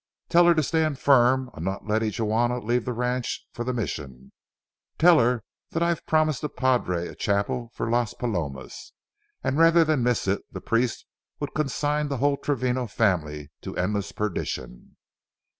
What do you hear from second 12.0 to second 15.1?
the whole Travino family to endless perdition.